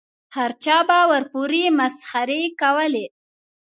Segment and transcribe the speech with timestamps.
[0.35, 3.05] هر چا به ورپورې مسخرې کولې.